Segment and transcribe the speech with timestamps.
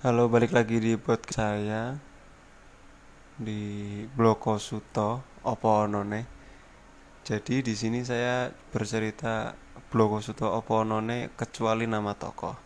[0.00, 1.92] Halo, balik lagi di podcast saya
[3.36, 6.24] di Bloko Suto Opo Onone.
[7.20, 9.52] Jadi di sini saya bercerita
[9.92, 12.56] Bloko Suto Opo Onone kecuali nama tokoh.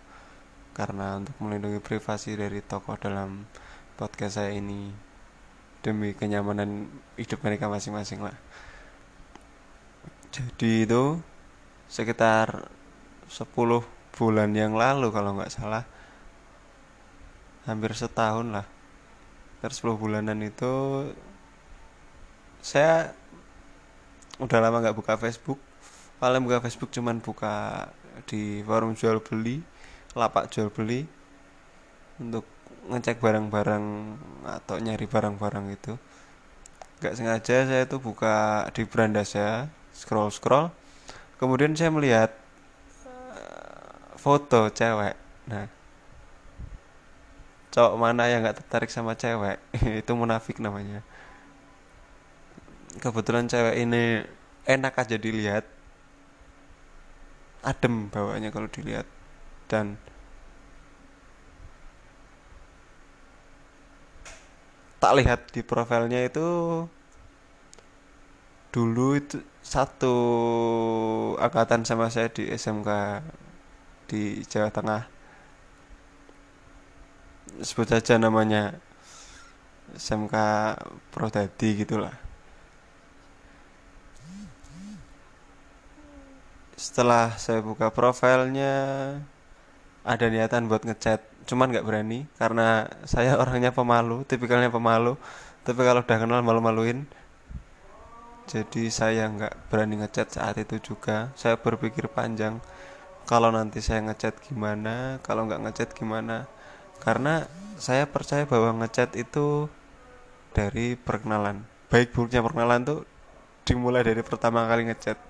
[0.79, 3.51] Karena untuk melindungi privasi dari tokoh dalam
[3.99, 4.95] podcast saya ini
[5.83, 6.87] demi kenyamanan
[7.19, 8.39] hidup mereka masing-masing lah.
[10.31, 11.19] Jadi itu
[11.91, 12.71] sekitar
[13.27, 13.43] 10
[14.15, 15.83] bulan yang lalu kalau nggak salah
[17.65, 18.67] hampir setahun lah.
[19.65, 21.09] Terus 10 bulanan itu
[22.61, 23.13] saya
[24.41, 25.61] udah lama nggak buka Facebook.
[26.21, 27.89] Paling buka Facebook cuman buka
[28.29, 29.59] di forum jual beli
[30.15, 31.03] lapak jual beli
[32.23, 32.47] untuk
[32.87, 33.85] ngecek barang-barang
[34.47, 35.97] atau nyari barang-barang itu.
[37.03, 40.71] Nggak sengaja saya tuh buka di beranda saya scroll scroll
[41.39, 42.31] kemudian saya melihat
[43.09, 45.19] uh, foto cewek.
[45.51, 45.74] Nah
[47.75, 49.59] cowok mana yang nggak tertarik sama cewek?
[50.07, 51.03] Itu munafik namanya.
[53.03, 54.23] Kebetulan cewek ini
[54.63, 55.67] enak aja dilihat.
[57.67, 59.11] Adem bawahnya kalau dilihat.
[59.67, 59.99] Dan
[65.03, 66.49] tak lihat di profilnya itu
[68.73, 70.17] dulu itu satu
[71.37, 73.21] angkatan sama saya di SMK
[74.09, 75.14] di Jawa Tengah
[77.63, 78.75] sebut saja namanya
[79.95, 80.35] SMK
[81.15, 82.15] Prodadi gitulah.
[86.75, 88.75] Setelah saya buka profilnya
[90.05, 95.15] ada niatan buat ngechat cuman nggak berani karena saya orangnya pemalu tipikalnya pemalu
[95.65, 97.07] tapi kalau udah kenal malu-maluin.
[98.45, 101.33] Jadi saya nggak berani ngechat saat itu juga.
[101.39, 102.61] Saya berpikir panjang
[103.25, 106.45] kalau nanti saya ngechat gimana kalau nggak ngechat gimana
[107.05, 107.45] karena
[107.77, 109.69] saya percaya bahwa ngechat itu
[110.57, 111.61] dari perkenalan.
[111.93, 112.99] Baik buruknya perkenalan tuh
[113.69, 115.21] dimulai dari pertama kali ngechat.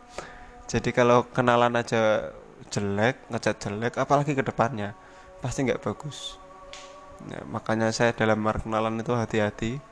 [0.71, 2.31] Jadi kalau kenalan aja
[2.71, 4.94] jelek ngechat jelek apalagi ke depannya
[5.43, 6.38] pasti nggak bagus.
[7.26, 9.82] Ya, makanya saya dalam perkenalan itu hati-hati.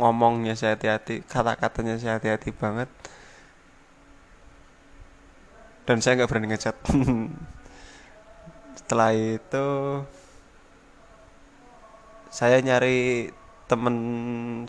[0.00, 2.88] Ngomongnya saya hati-hati kata-katanya saya hati-hati banget.
[5.84, 6.76] Dan saya nggak berani ngechat
[8.76, 9.66] setelah itu
[12.30, 13.30] saya nyari
[13.66, 13.96] temen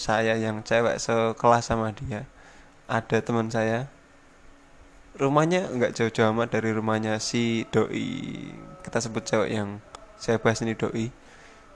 [0.02, 2.26] saya yang cewek sekelas sama dia.
[2.86, 3.90] Ada teman saya.
[5.18, 8.50] Rumahnya nggak jauh-jauh amat dari rumahnya si doi.
[8.82, 9.82] Kita sebut cewek yang
[10.18, 11.10] saya bahas ini doi.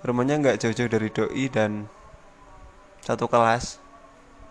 [0.06, 1.90] Rumahnya nggak jauh-jauh dari doi dan
[3.02, 3.82] satu kelas.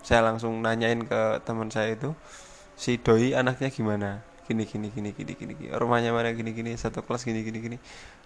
[0.03, 2.13] Saya langsung nanyain ke teman saya itu
[2.75, 5.71] si doi anaknya gimana gini gini gini gini gini gini.
[5.73, 7.77] Rumahnya mana gini gini satu kelas gini gini gini.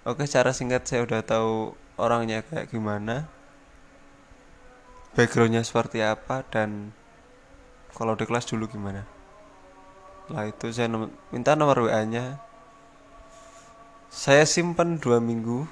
[0.03, 3.27] Oke secara singkat saya udah tahu orangnya kayak gimana
[5.19, 6.95] backgroundnya seperti apa dan
[7.91, 9.03] kalau di kelas dulu gimana.
[10.31, 12.39] Lah itu saya nom minta nomor WA nya
[14.13, 15.67] saya simpan dua minggu.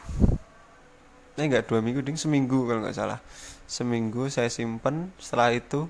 [1.36, 3.20] Eh enggak dua minggu ding seminggu kalau nggak salah.
[3.70, 5.86] Seminggu saya simpan setelah itu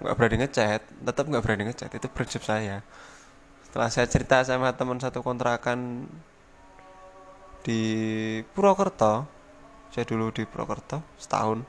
[0.00, 2.80] nggak berani ngechat tetap nggak berani ngechat itu prinsip saya.
[3.68, 6.08] Setelah saya cerita sama teman satu kontrakan
[7.60, 7.82] di
[8.56, 9.28] Purwokerto
[9.92, 11.60] saya dulu di Purwokerto setahun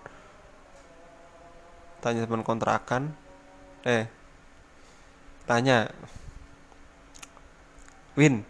[1.99, 3.11] tanya teman kontrakan
[3.83, 4.07] eh
[5.45, 5.91] tanya
[8.15, 8.47] Win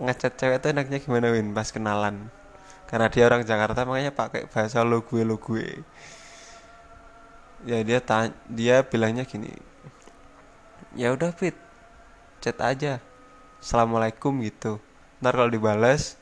[0.00, 1.52] ngechat cewek itu enaknya gimana Win?
[1.52, 2.32] Pas kenalan.
[2.88, 5.84] Karena dia orang Jakarta makanya pakai bahasa lo gue lo gue
[7.68, 9.52] ya dia tanya, dia bilangnya gini
[10.94, 11.54] ya udah fit
[12.40, 12.98] chat aja.
[13.60, 14.80] Assalamualaikum gitu.
[15.20, 16.16] Ntar kalau dibalas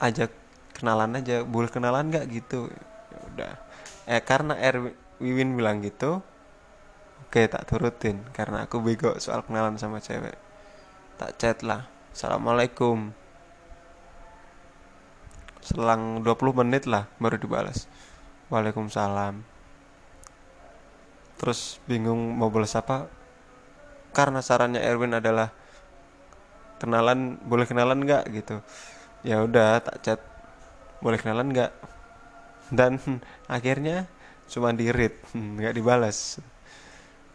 [0.00, 0.32] ajak
[0.72, 1.44] kenalan aja.
[1.44, 2.26] Boleh kenalan nggak?
[2.32, 2.72] gitu.
[3.12, 3.52] Ya udah.
[4.08, 6.24] Eh karena Er Wiwin bilang gitu
[7.28, 8.24] oke tak turutin.
[8.32, 10.34] Karena aku bego soal kenalan sama cewek.
[11.20, 11.86] Tak chat lah.
[12.10, 13.12] Assalamualaikum.
[15.64, 17.88] Selang 20 menit lah baru dibalas
[18.52, 19.53] Waalaikumsalam
[21.40, 23.10] terus bingung mau balas apa?
[24.14, 25.50] Karena sarannya Erwin adalah
[26.78, 28.24] kenalan boleh kenalan nggak?
[28.30, 28.62] gitu.
[29.26, 30.20] Ya udah tak chat.
[31.02, 31.72] Boleh kenalan nggak?
[32.70, 33.00] Dan
[33.56, 34.06] akhirnya
[34.48, 35.14] cuma di read
[35.58, 36.38] nggak dibalas.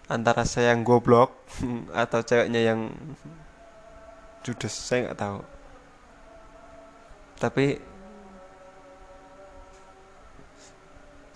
[0.09, 1.35] Antara saya yang goblok
[2.03, 2.89] atau ceweknya yang
[4.41, 5.39] judes saya nggak tahu.
[7.39, 7.79] Tapi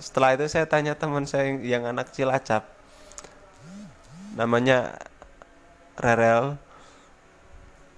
[0.01, 2.65] setelah itu saya tanya teman saya yang, anak Cilacap.
[4.33, 4.97] Namanya
[5.99, 6.57] Rerel.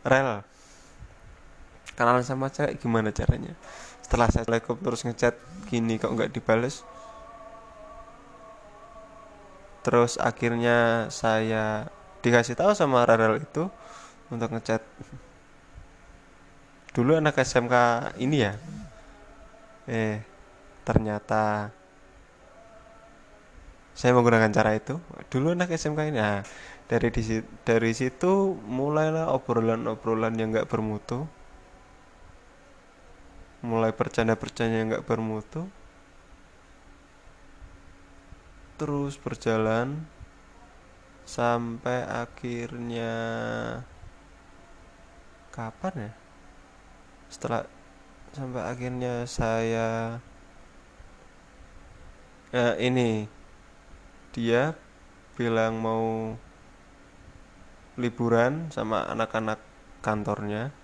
[0.04, 0.44] Rel.
[1.96, 3.56] Kenalan sama cewek gimana caranya?
[4.04, 5.36] Setelah saya Assalamualaikum terus ngechat
[5.72, 6.84] gini kok nggak dibales?
[9.82, 11.88] Terus akhirnya saya
[12.20, 13.72] dikasih tahu sama Rarel itu
[14.34, 14.84] untuk ngechat.
[16.92, 17.74] Dulu anak SMK
[18.20, 18.54] ini ya.
[19.88, 20.20] Eh
[20.86, 21.74] ternyata
[23.96, 25.00] saya menggunakan cara itu.
[25.32, 26.44] Dulu anak SMK ini nah
[26.92, 27.24] dari di
[27.64, 31.24] dari situ mulailah obrolan-obrolan yang nggak bermutu.
[33.66, 35.66] Mulai bercanda-bercanda yang nggak bermutu.
[38.76, 40.04] Terus berjalan
[41.24, 43.16] sampai akhirnya
[45.56, 46.12] kapan ya?
[47.32, 47.64] Setelah
[48.36, 50.20] sampai akhirnya saya
[52.54, 53.28] eh, ini
[54.36, 54.76] dia
[55.40, 56.36] bilang mau
[57.96, 59.60] liburan sama anak-anak
[60.04, 60.76] kantornya.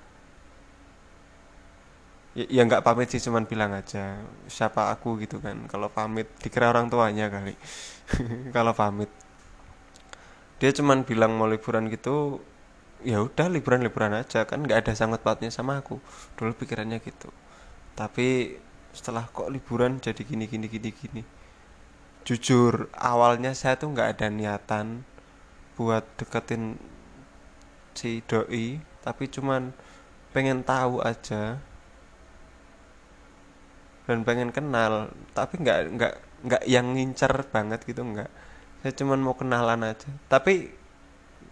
[2.31, 5.19] Ya, ya nggak pamit sih cuman bilang aja siapa aku?
[5.19, 5.67] gitu kan.
[5.67, 7.55] Kalau pamit dikira orang tuanya kali.
[8.55, 9.11] Kalau pamit.
[10.63, 12.39] Dia cuman bilang mau liburan gitu
[13.03, 14.47] ya udah liburan liburan aja.
[14.47, 15.99] Kan nggak ada sangkut pautnya sama aku.
[16.39, 17.27] Dulu pikirannya gitu.
[17.99, 18.55] Tapi
[18.95, 21.40] setelah kok liburan jadi gini gini gini gini
[22.27, 25.03] jujur awalnya saya tuh nggak ada niatan
[25.75, 26.77] buat deketin
[27.97, 29.73] si doi tapi cuman
[30.31, 31.59] pengen tahu aja.
[34.05, 38.29] Dan pengen kenal tapi nggak nggak nggak yang ngincer banget gitu nggak.
[38.81, 40.09] Saya cuman mau kenalan aja.
[40.29, 40.73] Tapi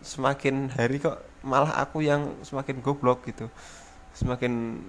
[0.01, 3.49] semakin hari kok malah aku yang semakin goblok gitu.
[4.13, 4.81] Semakin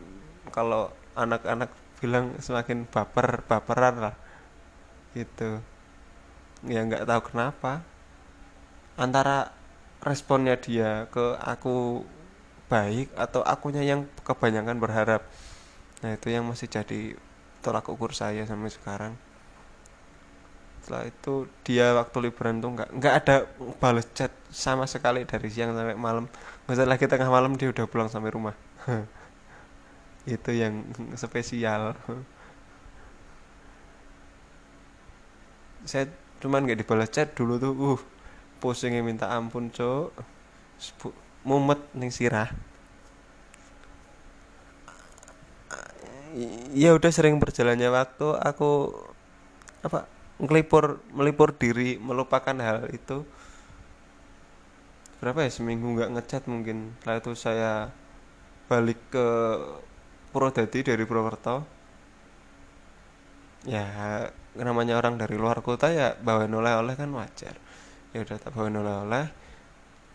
[0.50, 4.15] kalau anak-anak bilang semakin baper baperan lah
[5.12, 5.61] gitu
[6.67, 7.81] ya nggak tahu kenapa.
[9.01, 9.53] Antara
[10.05, 12.05] responnya dia ke aku
[12.71, 15.23] baik atau akunya yang kebanyakan berharap.
[16.05, 17.17] Nah itu yang masih jadi
[17.65, 19.12] tolak ukur saya sampai sekarang.
[20.81, 23.37] Setelah itu dia waktu liburan tuh nggak nggak ada
[23.83, 26.25] balas chat sama sekali dari siang sampai malam.
[26.65, 28.55] Nggak lagi tengah malam dia udah pulang sampai rumah.
[30.29, 30.85] Itu yang
[31.17, 31.97] spesial.
[35.91, 36.06] Saya
[36.41, 38.01] cuman nggak dibalas chat dulu tuh uh
[38.61, 40.13] pusingnya minta ampun cok
[41.45, 42.51] mumet nih sirah.
[46.77, 48.95] Ya udah sering berjalannya waktu aku
[49.83, 50.07] apa
[50.41, 53.25] ngelipur melipur diri melupakan hal itu.
[55.21, 56.97] Berapa ya seminggu nggak ngechat mungkin.
[57.01, 57.73] Setelah itu saya
[58.71, 59.27] balik ke
[60.31, 61.67] Purwodadi dari Purwokerto.
[63.67, 63.85] Ya
[64.65, 67.57] namanya orang dari luar kota ya bawain oleh-oleh kan wajar.
[68.12, 69.27] Ya udah tak bawain oleh-oleh.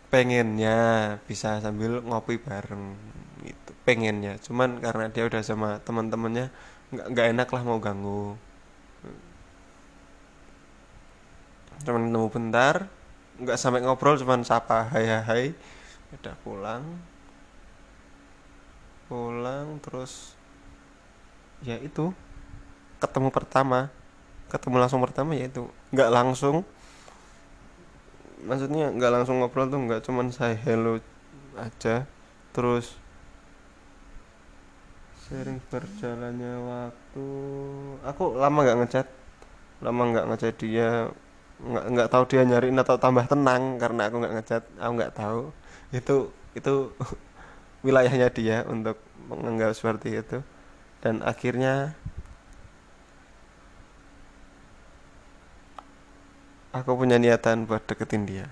[0.06, 0.78] Pengennya
[1.26, 2.94] bisa sambil ngopi bareng
[3.42, 4.38] gitu pengennya.
[4.42, 6.50] Cuman karena dia udah sama teman-temannya
[6.94, 8.38] nggak nggak enak lah mau ganggu.
[11.84, 12.88] Cuman nemu bentar
[13.36, 15.44] nggak sampai ngobrol cuman sapa hai hai
[16.16, 16.84] udah pulang.
[19.10, 20.34] Pulang terus
[21.62, 22.12] ya itu
[22.98, 23.92] ketemu pertama
[24.46, 26.62] ketemu langsung pertama ya itu nggak langsung.
[28.46, 31.02] Maksudnya nggak langsung ngobrol tuh nggak cuman saya hello
[31.58, 32.06] aja.
[32.54, 32.94] Terus
[35.26, 37.26] sering berjalannya waktu.
[38.06, 39.06] Aku lama nggak ngechat
[39.82, 41.10] lama nggak ngechat dia.
[41.56, 45.40] Nggak nggak tahu dia nyariin atau tambah tenang karena aku nggak ngechat aku nggak tahu.
[45.90, 46.16] Itu
[46.54, 46.74] itu
[47.86, 50.38] wilayahnya dia untuk menganggap seperti itu.
[51.02, 51.98] Dan akhirnya
[56.76, 58.46] aku punya niatan buat deketin dia.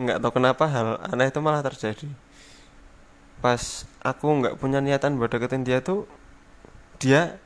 [0.00, 2.08] Nggak tahu kenapa hal aneh itu malah terjadi.
[3.44, 6.08] Pas aku nggak punya niatan buat deketin dia tuh
[6.96, 7.36] dia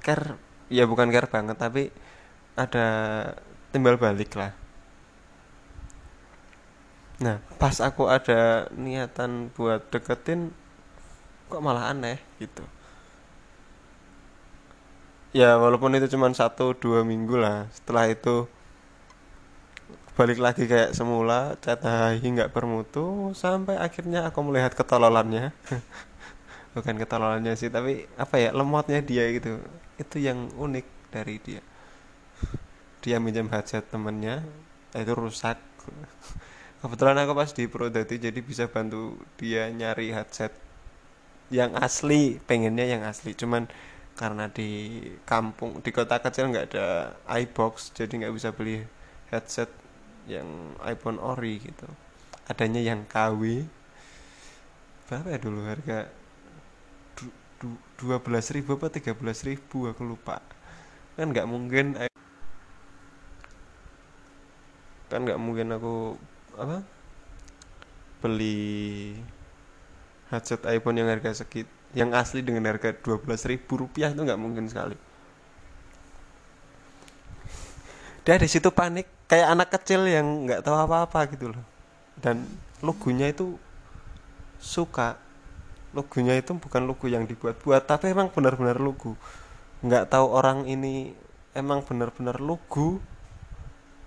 [0.00, 0.38] care
[0.70, 1.92] ya bukan care banget tapi
[2.56, 2.86] ada
[3.74, 4.56] timbal balik lah.
[7.20, 10.54] Nah pas aku ada niatan buat deketin
[11.52, 12.64] kok malah aneh gitu
[15.34, 17.66] ya walaupun itu cuma satu dua minggu lah.
[17.74, 18.46] Setelah itu
[20.14, 25.50] balik lagi kayak semula chat hai nggak bermutu sampai akhirnya aku melihat ketololannya.
[26.74, 29.58] Bukan ketololannya sih tapi apa ya lemotnya dia gitu.
[29.98, 31.62] Itu yang unik dari dia.
[33.02, 34.46] Dia minjem headset temennya
[34.94, 35.58] itu rusak.
[36.80, 40.54] Kebetulan aku pas di Prodati jadi bisa bantu dia nyari headset
[41.50, 43.34] yang asli pengennya yang asli.
[43.34, 43.66] Cuman
[44.14, 48.86] karena di kampung di kota kecil nggak ada iBox jadi nggak bisa beli
[49.34, 49.66] headset
[50.30, 51.90] yang iPhone ori gitu.
[52.46, 53.66] Adanya yang KW
[55.10, 56.08] berapa ya dulu harga?
[57.96, 60.38] Dua belas ribu apa tiga belas ribu aku lupa.
[61.18, 61.98] Kan nggak mungkin
[65.10, 66.14] kan nggak mungkin aku
[66.54, 66.86] apa?
[68.22, 69.18] Beli
[70.30, 74.40] headset iPhone yang harga sekit yang asli dengan harga dua belas ribu rupiah itu nggak
[74.42, 74.98] mungkin sekali.
[78.26, 81.64] Dia di situ panik kayak anak kecil yang nggak tahu apa-apa gitu loh.
[82.18, 82.42] Dan
[82.82, 83.54] logonya itu
[84.58, 85.16] suka.
[85.94, 89.14] Logonya itu bukan logo yang dibuat-buat tapi emang benar-benar logo.
[89.86, 91.14] Nggak tahu orang ini
[91.54, 92.98] emang benar-benar logo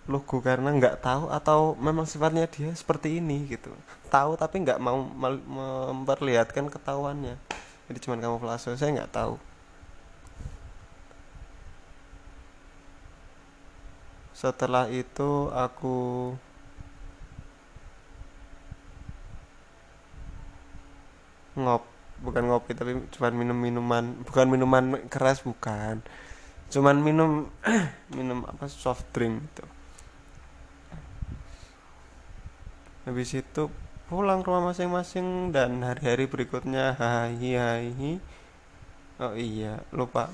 [0.08, 3.72] logo karena nggak tahu atau memang sifatnya dia seperti ini gitu.
[4.12, 7.57] Tahu tapi nggak mau memperlihatkan ketahuannya
[7.88, 9.40] jadi cuman kamu kamuflase saya nggak tahu.
[14.36, 15.96] Setelah itu aku
[21.58, 21.84] ngop
[22.22, 24.04] bukan ngopi tapi cuman minum minuman.
[24.28, 26.04] Bukan minuman keras bukan.
[26.68, 27.48] Cuman minum
[28.18, 29.66] minum apa soft drink gitu.
[33.08, 33.72] Habis itu
[34.08, 38.16] pulang ke rumah masing-masing dan hari-hari berikutnya hai hai
[39.20, 40.32] oh iya lupa.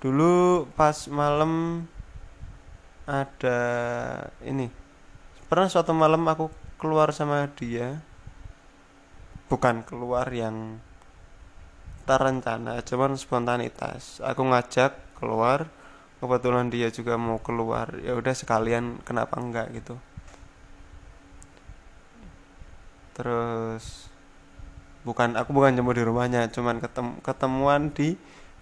[0.00, 1.84] Dulu pas malam
[3.04, 3.60] ada
[4.40, 4.72] ini.
[5.52, 6.48] Pernah suatu malam aku
[6.80, 8.00] keluar sama dia.
[9.52, 10.80] Bukan keluar yang
[12.08, 14.24] terencana cuman spontanitas.
[14.24, 15.68] Aku ngajak keluar
[16.24, 17.92] kebetulan dia juga mau keluar.
[18.00, 20.00] Ya udah sekalian kenapa enggak gitu
[23.18, 24.06] terus
[25.02, 28.14] bukan aku bukan jemput di rumahnya cuman ketem, ketemuan di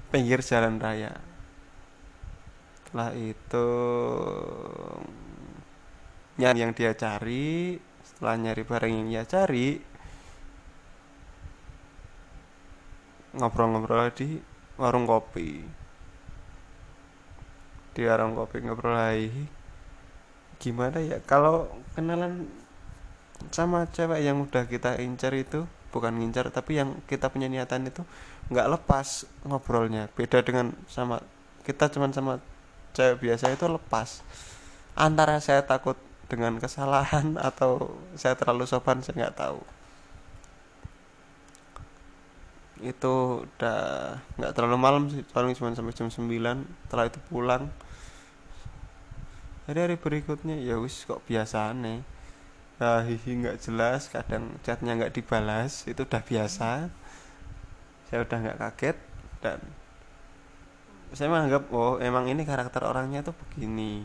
[0.09, 1.13] pinggir jalan raya.
[2.81, 3.69] Setelah itu
[6.41, 9.77] nyari yang dia cari setelah nyari barang yang dia cari
[13.37, 14.41] ngobrol-ngobrol di
[14.81, 15.61] warung kopi.
[17.93, 19.45] Di warung kopi ngobrol lagi
[20.57, 21.21] gimana ya?
[21.29, 22.49] Kalau kenalan
[23.51, 25.65] sama cewek yang udah kita incar itu
[25.95, 28.05] bukan ngincar tapi yang kita punya niatan itu
[28.53, 30.13] nggak lepas ngobrolnya.
[30.13, 31.23] Beda dengan sama
[31.65, 32.39] kita cuman sama
[32.93, 34.23] cewek biasa itu lepas.
[34.97, 39.61] Antara saya takut dengan kesalahan atau saya terlalu sopan saya nggak tahu.
[42.85, 43.81] Itu udah
[44.37, 47.73] nggak terlalu malam sih paling cuma sampai jam 9 setelah itu pulang.
[49.67, 52.16] Hari-hari berikutnya ya wis kok biasa nih
[52.77, 56.93] nah, hihi nggak jelas kadang chatnya nggak dibalas itu udah biasa.
[58.07, 58.97] Saya udah nggak kaget
[59.41, 59.61] dan
[61.17, 64.05] saya menganggap oh emang ini karakter orangnya tuh begini.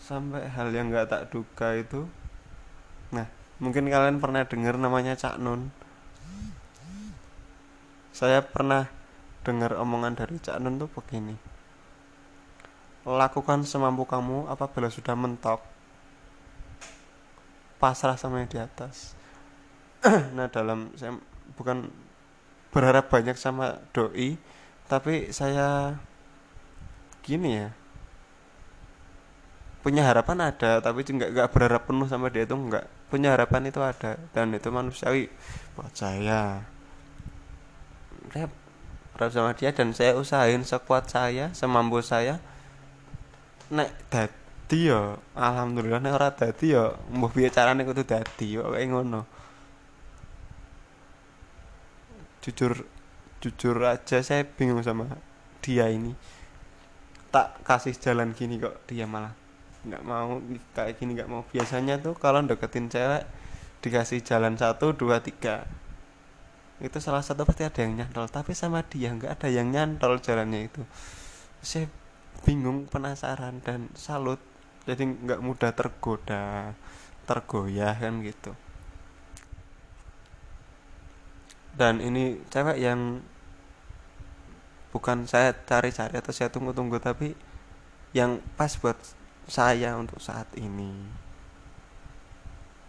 [0.00, 2.08] Sampai hal yang nggak tak duga itu
[3.10, 3.26] nah
[3.58, 5.68] mungkin kalian pernah dengar namanya Cak Nun.
[8.16, 8.88] Saya pernah
[9.44, 11.49] dengar omongan dari Cak Nun tuh begini
[13.04, 15.60] lakukan semampu kamu apabila sudah mentok.
[17.80, 19.16] Pasrah sama yang di atas.
[20.36, 21.16] Nah dalam saya
[21.56, 21.88] bukan
[22.72, 24.36] berharap banyak sama doi
[24.88, 25.96] tapi saya
[27.24, 27.68] gini ya.
[29.80, 32.84] Punya harapan ada tapi juga nggak berharap penuh sama dia itu nggak.
[33.08, 35.32] Punya harapan itu ada dan itu manusiawi.
[35.72, 36.68] Buat saya.
[38.28, 38.46] Saya
[39.16, 42.44] berharap sama dia dan saya usahain sekuat saya semampu saya
[43.70, 49.22] nek dadi ya alhamdulillah nek ora dadi ya mbuh piye carane kudu dadi kok ngono.
[52.42, 52.72] Jujur
[53.40, 55.06] jujur aja saya bingung sama
[55.62, 56.12] dia ini.
[57.30, 59.30] Tak kasih jalan gini kok dia malah
[59.80, 60.42] nggak mau
[60.74, 61.46] kayak gini nggak mau.
[61.46, 63.24] Biasanya tuh kalau deketin cewek
[63.80, 65.64] dikasih jalan satu dua tiga.
[66.80, 70.66] Itu salah satu pasti ada yang nyantol tapi sama dia nggak ada yang nyantol jalannya
[70.66, 70.82] itu.
[71.60, 71.86] Saya
[72.44, 74.40] bingung penasaran dan salut.
[74.88, 76.74] Jadi nggak mudah tergoda
[77.28, 78.56] tergoyah kan gitu.
[81.76, 83.22] Dan ini cewek yang
[84.90, 87.38] bukan saya cari-cari atau saya tunggu-tunggu tapi
[88.10, 88.98] yang pas buat
[89.46, 90.90] saya untuk saat ini.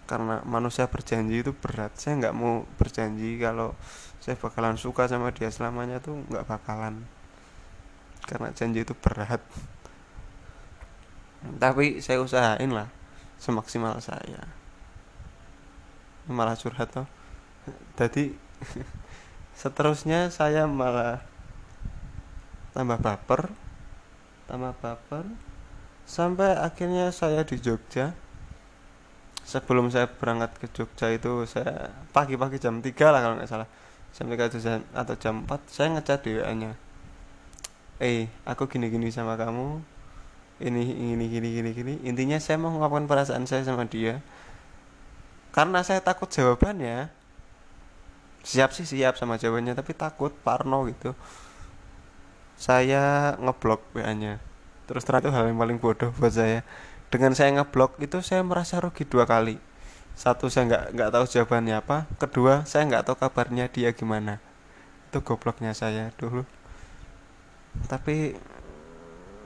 [0.09, 1.93] Karena manusia berjanji itu berat.
[1.95, 3.77] Saya nggak mau berjanji kalau
[4.17, 7.05] saya bakalan suka sama dia selamanya tuh nggak bakalan
[8.25, 9.41] karena janji itu berat.
[11.57, 12.89] Tapi saya usahain lah
[13.41, 14.45] semaksimal saya.
[16.29, 17.09] Malah curhat tuh
[17.97, 18.33] jadi
[19.61, 21.21] seterusnya saya malah
[22.71, 23.51] tambah baper
[24.47, 25.25] tambah baper
[26.07, 28.11] sampai akhirnya saya di Jogja.
[29.41, 33.67] Sebelum saya berangkat ke Jogja itu saya pagi-pagi jam 3 lah kalau nggak salah.
[34.11, 36.71] Jam 3 atau jam 4 saya ngecat WA nya
[38.01, 39.77] eh aku gini-gini sama kamu.
[40.61, 41.93] Ini ini gini gini gini.
[42.01, 44.25] Intinya saya mau mengungkapkan perasaan saya sama dia.
[45.53, 47.13] Karena saya takut jawabannya.
[48.41, 51.13] Siap sih siap sama jawabannya tapi takut parno gitu.
[52.57, 54.41] Saya ngeblok WA nya
[54.89, 56.67] terus itu hal yang paling bodoh buat saya.
[57.07, 59.55] Dengan saya ngeblok itu saya merasa rugi dua kali.
[60.19, 61.97] Satu saya nggak nggak tahu jawabannya apa.
[62.19, 64.43] Kedua saya nggak tahu kabarnya dia gimana.
[65.07, 66.43] Itu gobloknya saya dulu
[67.87, 68.35] tapi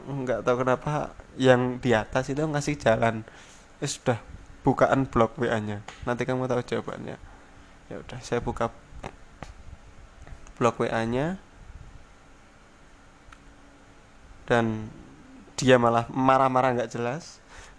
[0.05, 3.25] nggak tahu kenapa yang di atas itu ngasih jalan.
[3.82, 4.22] Eh, sudah
[4.65, 7.17] bukaan blog WA nya nanti kamu tahu jawabannya.
[7.89, 8.74] Ya udah saya buka
[10.58, 11.38] blog WA nya
[14.46, 14.89] dan
[15.58, 17.24] dia malah marah-marah nggak -marah jelas.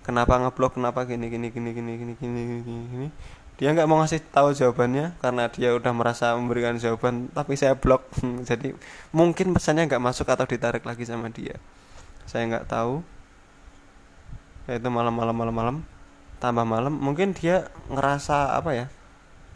[0.07, 3.09] Kenapa ngeblok kenapa gini gini gini gini gini gini gini, gini
[3.57, 8.05] dia nggak mau ngasih tahu jawabannya karena dia udah merasa memberikan jawaban tapi saya blok.
[8.49, 8.77] Jadi
[9.17, 11.57] mungkin pesannya nggak masuk atau ditarik lagi sama dia.
[12.29, 13.01] Saya nggak tahu.
[14.69, 15.77] Itu malam-malam malam-malam
[16.37, 16.93] tambah malam.
[16.93, 18.87] Mungkin dia ngerasa apa ya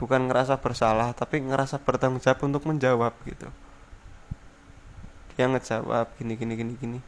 [0.01, 3.53] bukan ngerasa bersalah tapi ngerasa bertanggung jawab untuk menjawab gitu.
[5.37, 7.01] Dia ngejawab gini gini gini gini.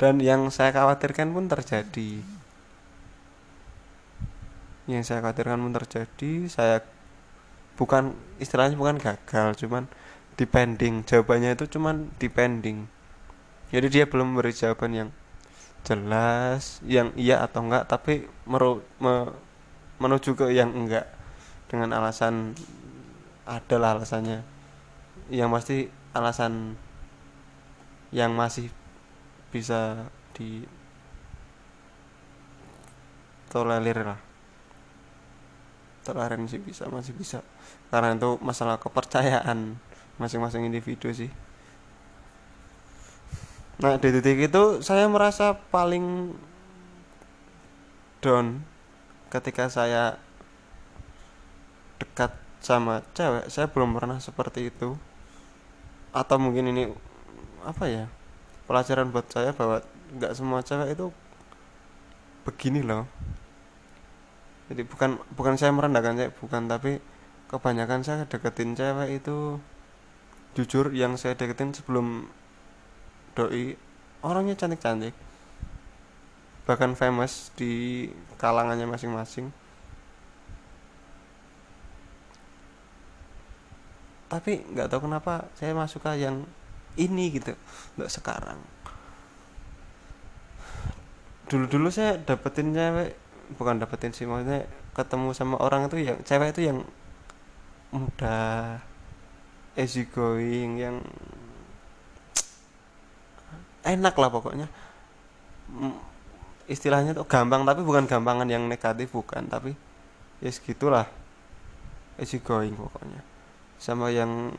[0.00, 2.24] Dan yang saya khawatirkan pun terjadi
[4.90, 6.76] yang saya khawatirkan pun terjadi saya
[7.78, 9.86] bukan istilahnya bukan gagal cuman
[10.34, 12.90] depending jawabannya itu cuman depending
[13.70, 15.10] jadi dia belum memberi jawaban yang
[15.86, 19.32] jelas yang iya atau enggak tapi meru, me,
[20.02, 21.08] menuju ke yang enggak
[21.70, 22.58] dengan alasan
[23.46, 24.42] adalah alasannya.
[25.30, 25.78] Yang pasti
[26.12, 26.74] alasan
[28.10, 28.74] yang masih
[29.54, 30.66] bisa di
[33.50, 34.29] tolerir lah
[36.12, 37.40] toleransi bisa masih bisa.
[37.88, 39.78] Karena itu masalah kepercayaan
[40.18, 41.30] masing-masing individu sih.
[43.80, 46.36] Nah di titik itu saya merasa paling
[48.20, 48.60] down
[49.32, 50.20] ketika saya
[51.96, 54.98] dekat sama cewek saya belum pernah seperti itu.
[56.12, 56.90] Atau mungkin ini
[57.62, 58.04] apa ya
[58.68, 59.80] pelajaran buat saya bahwa
[60.18, 61.14] nggak semua cewek itu
[62.44, 63.06] begini loh
[64.70, 67.02] jadi bukan bukan saya merendahkan cewek bukan tapi
[67.50, 69.58] kebanyakan saya deketin cewek itu
[70.54, 72.30] jujur yang saya deketin sebelum
[73.34, 73.74] doi.
[74.22, 75.16] Orangnya cantik-cantik.
[76.70, 78.06] Bahkan famous di
[78.38, 79.50] kalangannya masing-masing.
[84.30, 86.46] Tapi nggak tahu kenapa saya masuk ke yang
[86.94, 87.58] ini gitu
[87.98, 88.62] nggak sekarang.
[91.50, 93.18] Dulu-dulu saya dapetin cewek
[93.56, 96.78] bukan dapetin sih maksudnya ketemu sama orang itu yang cewek itu yang
[97.90, 98.78] mudah
[99.74, 101.02] easy going yang
[103.82, 104.66] enak lah pokoknya.
[106.70, 109.74] Istilahnya tuh gampang tapi bukan gampangan yang negatif bukan tapi
[110.38, 111.08] ya segitulah.
[112.20, 113.22] Easy going pokoknya.
[113.80, 114.54] Sama yang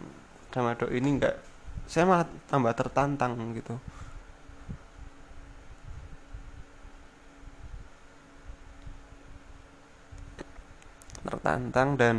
[0.51, 1.39] sama ini enggak
[1.87, 3.75] saya malah tambah tertantang gitu
[11.25, 12.15] tertantang dan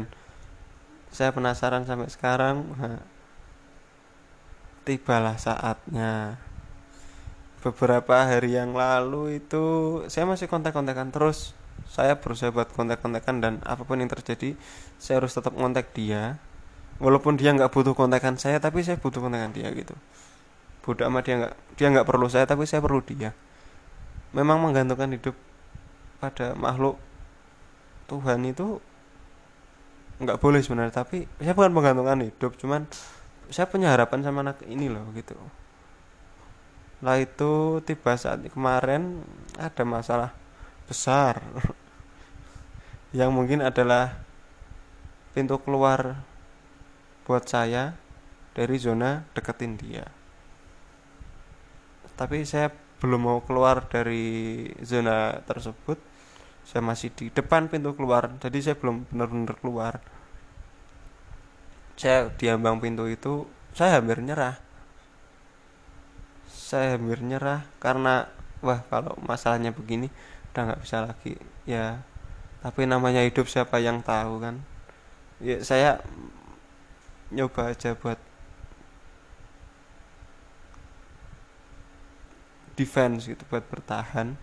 [1.13, 2.65] saya penasaran sampai sekarang
[4.83, 6.41] tibalah saatnya.
[7.63, 9.63] Beberapa hari yang lalu itu
[10.11, 11.55] saya masih kontak-kontakan terus.
[11.87, 14.57] Saya berusaha buat kontak-kontakan dan apa pun yang terjadi
[14.99, 16.43] saya harus tetap kontak dia.
[16.99, 19.95] Walaupun dia nggak butuh kontakan saya tapi saya butuh kontakan dia gitu.
[20.83, 23.31] Bodoh amat dia nggak dia nggak perlu saya tapi saya perlu dia.
[24.35, 25.37] Memang menggantungkan hidup
[26.19, 26.99] pada makhluk
[28.11, 28.83] Tuhan itu
[30.23, 32.87] nggak boleh sebenarnya tapi saya bukan menggantungkan hidup cuman
[33.51, 35.37] saya punya harapan sama anak ini loh gitu.
[37.03, 39.27] Lah itu tiba saat kemarin
[39.59, 40.31] ada masalah
[40.87, 41.43] besar
[43.19, 44.23] yang mungkin adalah
[45.35, 46.23] pintu keluar
[47.27, 47.99] buat saya
[48.55, 50.07] dari zona deketin dia.
[52.15, 52.71] Tapi saya
[53.03, 56.12] belum mau keluar dari zona tersebut
[56.63, 59.95] saya masih di depan pintu keluar jadi saya belum benar-benar keluar.
[61.99, 63.47] Saya diambang pintu itu
[63.77, 64.57] saya hampir nyerah.
[66.49, 68.31] Saya hampir nyerah karena
[68.65, 70.09] wah kalau masalahnya begini
[70.53, 71.35] udah nggak bisa lagi.
[71.69, 72.01] Ya
[72.63, 74.63] tapi namanya hidup siapa yang tahu kan?
[75.43, 76.01] Ya saya
[77.33, 78.21] nyoba aja buat
[82.77, 84.37] defense gitu buat bertahan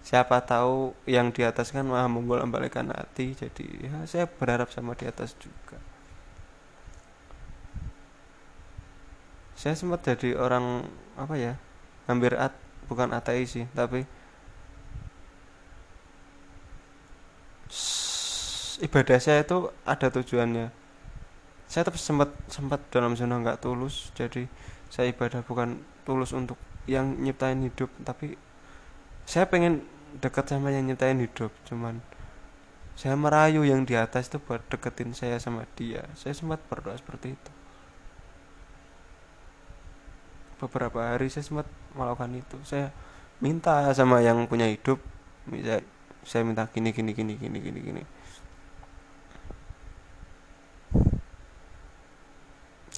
[0.00, 4.96] siapa tahu yang di atas kan maha membolak balikan hati jadi ya saya berharap sama
[4.96, 5.76] di atas juga.
[9.60, 10.88] Saya sempat jadi orang
[11.20, 11.52] apa ya
[12.08, 12.56] hampir at
[12.88, 14.08] bukan ateis sih tapi
[18.80, 20.72] ibadah saya itu ada tujuannya.
[21.70, 24.48] Saya tetap sempat sempat dalam zona nggak tulus jadi
[24.90, 26.58] saya ibadah bukan tulus untuk
[26.90, 28.34] yang nyiptain hidup tapi
[29.30, 29.86] saya pengen
[30.18, 32.02] dekat sama yang nyiptain hidup cuman
[32.98, 36.04] saya merayu yang di atas itu buat deketin saya sama dia.
[36.18, 37.50] Saya sempat berdoa seperti itu.
[40.60, 41.64] Beberapa hari saya sempat
[41.96, 42.58] melakukan itu.
[42.66, 42.92] Saya
[43.40, 45.00] minta sama yang punya hidup
[45.48, 45.80] bisa
[46.26, 48.02] saya minta gini gini gini gini gini gini.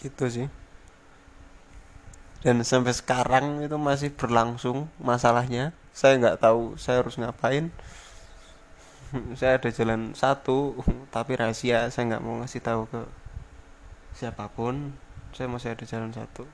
[0.03, 0.62] Itu sih
[2.43, 5.71] dan sampai sekarang itu masih berlangsung masalahnya.
[5.95, 7.71] Saya nggak tahu saya harus ngapain.
[9.39, 10.73] Saya ada jalan satu
[11.15, 13.01] tapi rahasia saya nggak mau ngasih tahu ke
[14.19, 14.97] siapa pun.
[15.37, 16.45] Saya masih ada jalan satu.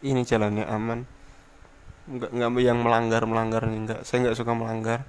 [0.00, 1.04] Ini jalannya aman.
[2.06, 5.00] Nggak nggak yang melanggar melanggar enggak saya nggak suka melanggar.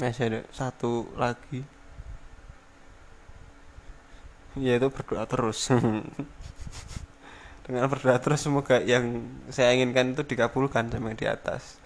[0.00, 1.66] Masih ada satu lagi.
[4.56, 5.70] Ya itu berdoa terus
[7.70, 11.78] dengan berdoa terus semoga yang saya inginkan itu dikabulkan sama di atas.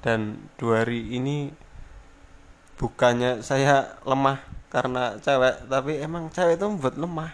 [0.00, 1.52] Dan dua hari ini
[2.80, 4.40] bukannya saya lemah
[4.72, 7.32] karena cewek tapi emang cewek itu membuat lemah.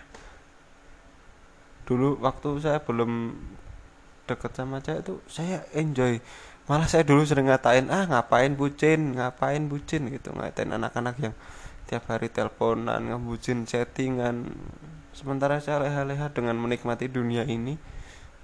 [1.87, 3.39] Dulu waktu saya belum
[4.27, 6.19] deket sama cewek itu saya enjoy
[6.69, 10.13] malah saya dulu sering ngatain ah ngapain bucin ngapain bucin?
[10.13, 11.35] Gitu ngatain anak-anak yang
[11.89, 14.53] tiap hari teleponan ngebucin chattingan.
[15.17, 17.81] Sementara saya leha-leha dengan menikmati dunia ini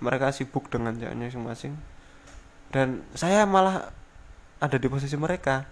[0.00, 1.76] mereka sibuk dengan ceweknya masing-masing.
[2.72, 3.92] Dan saya malah
[4.58, 5.68] ada di posisi mereka.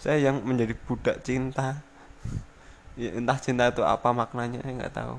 [0.00, 1.84] Saya yang menjadi budak cinta.
[2.98, 5.16] Ya, entah cinta itu apa maknanya saya nggak tahu.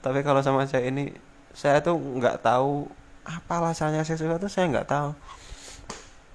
[0.00, 1.12] Tapi kalau sama saya ini
[1.54, 2.86] saya tuh nggak tahu
[3.26, 5.10] apa alasannya saya suka tuh saya nggak tahu.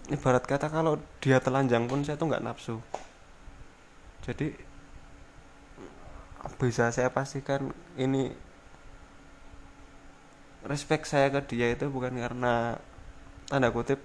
[0.06, 2.78] Ibarat kata kalau dia telanjang pun saya tuh nggak nafsu.
[4.22, 4.54] Jadi
[6.62, 8.30] bisa saya pastikan ini
[10.66, 12.78] respect saya ke dia itu bukan karena
[13.50, 13.98] tanda kutip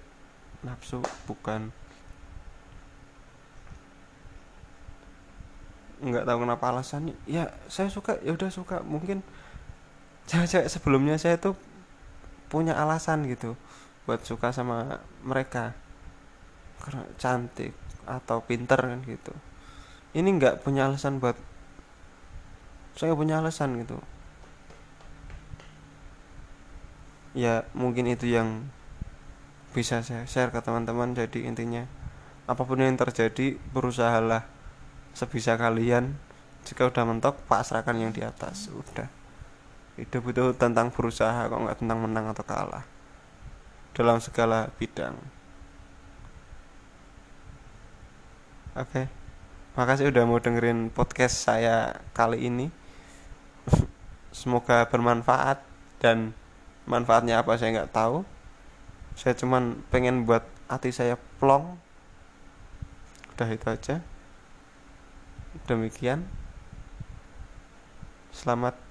[0.65, 1.69] nafsu bukan.
[6.01, 7.13] Nggak tahu kenapa alasannya.
[7.29, 8.81] Ya saya suka ya udah suka.
[8.81, 9.21] Mungkin
[10.31, 11.59] cewek-cewek sebelumnya saya tuh
[12.47, 13.59] punya alasan gitu
[14.07, 15.75] buat suka sama mereka.
[16.79, 17.75] Karena cantik
[18.07, 19.35] atau pinter kan gitu.
[20.15, 21.35] Ini nggak punya alasan buat
[22.95, 23.99] saya punya alasan gitu.
[27.35, 28.71] Ya mungkin itu yang
[29.75, 31.11] bisa saya share ke teman-teman.
[31.11, 31.83] Jadi intinya
[32.47, 34.47] apa pun yang terjadi berusahalah
[35.11, 36.15] sebisa kalian.
[36.63, 38.67] Jika udah mentok pasrahkan yang di atas.
[38.71, 39.20] Udah
[39.99, 42.85] hidup itu tentang berusaha kok nggak tentang menang atau kalah.
[43.91, 45.15] Dalam segala bidang.
[48.71, 48.87] Oke.
[48.87, 49.05] Okay.
[49.71, 52.71] makasih udah mau dengerin podcast saya kali ini.
[54.35, 55.59] Semoga bermanfaat.
[55.99, 56.31] Dan
[56.87, 58.23] manfaatnya apa saya nggak tahu.
[59.19, 61.75] Saya cuman pengen buat hati saya plong.
[63.35, 63.95] Udah itu aja.
[65.67, 66.23] Demikian.
[68.31, 68.90] Selamat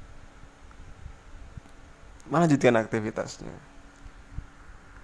[2.30, 3.69] melanjutkan aktivitasnya